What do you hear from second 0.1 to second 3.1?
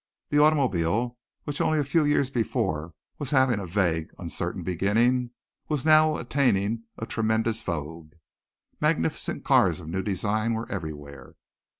The automobile, which only a few years before